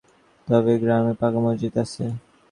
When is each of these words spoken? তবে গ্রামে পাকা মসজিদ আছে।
তবে 0.47 0.73
গ্রামে 0.81 1.13
পাকা 1.19 1.39
মসজিদ 1.45 1.73
আছে। 1.83 2.03